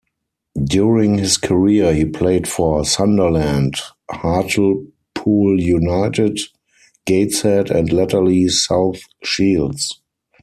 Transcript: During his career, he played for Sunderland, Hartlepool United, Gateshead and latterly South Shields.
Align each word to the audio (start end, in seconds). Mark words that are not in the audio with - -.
During 0.63 1.19
his 1.19 1.37
career, 1.37 1.93
he 1.93 2.05
played 2.05 2.47
for 2.47 2.83
Sunderland, 2.83 3.75
Hartlepool 4.09 5.59
United, 5.61 6.39
Gateshead 7.05 7.69
and 7.69 7.93
latterly 7.93 8.47
South 8.47 8.99
Shields. 9.23 10.01